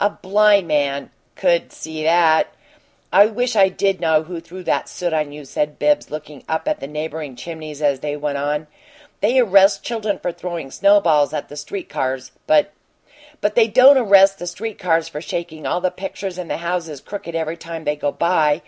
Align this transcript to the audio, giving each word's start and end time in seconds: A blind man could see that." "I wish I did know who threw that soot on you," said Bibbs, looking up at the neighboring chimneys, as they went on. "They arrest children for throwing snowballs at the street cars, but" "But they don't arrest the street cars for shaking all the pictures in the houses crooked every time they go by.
A 0.00 0.08
blind 0.08 0.66
man 0.68 1.10
could 1.36 1.70
see 1.70 2.02
that." 2.02 2.46
"I 3.12 3.26
wish 3.26 3.54
I 3.54 3.68
did 3.68 4.00
know 4.00 4.22
who 4.22 4.40
threw 4.40 4.62
that 4.62 4.88
soot 4.88 5.12
on 5.12 5.32
you," 5.32 5.44
said 5.44 5.78
Bibbs, 5.78 6.10
looking 6.10 6.44
up 6.48 6.66
at 6.66 6.80
the 6.80 6.86
neighboring 6.86 7.36
chimneys, 7.36 7.82
as 7.82 8.00
they 8.00 8.16
went 8.16 8.38
on. 8.38 8.68
"They 9.20 9.38
arrest 9.38 9.84
children 9.84 10.18
for 10.18 10.32
throwing 10.32 10.70
snowballs 10.70 11.34
at 11.34 11.50
the 11.50 11.58
street 11.58 11.90
cars, 11.90 12.32
but" 12.46 12.72
"But 13.42 13.54
they 13.54 13.68
don't 13.68 13.98
arrest 13.98 14.38
the 14.38 14.46
street 14.46 14.78
cars 14.78 15.08
for 15.10 15.20
shaking 15.20 15.66
all 15.66 15.82
the 15.82 15.90
pictures 15.90 16.38
in 16.38 16.48
the 16.48 16.56
houses 16.56 17.02
crooked 17.02 17.34
every 17.34 17.58
time 17.58 17.84
they 17.84 17.96
go 17.96 18.12
by. 18.12 18.62